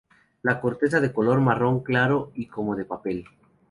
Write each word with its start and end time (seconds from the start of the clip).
La 0.41 0.59
corteza 0.59 0.97
es 0.97 1.03
de 1.03 1.13
color 1.13 1.41
marrón 1.41 1.81
claro 1.83 2.31
y 2.33 2.47
como 2.47 2.75
de 2.75 2.85
papel. 2.85 3.25